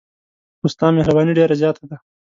[0.59, 1.97] خو ستا مهرباني ډېره زیاته ده.